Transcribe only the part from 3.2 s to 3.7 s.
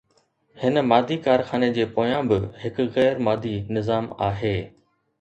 مادي